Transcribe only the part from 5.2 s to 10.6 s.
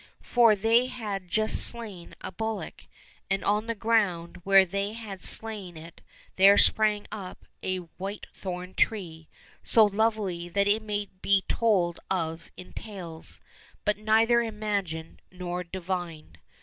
slain it there sprang up a whitethorn tree, so lovely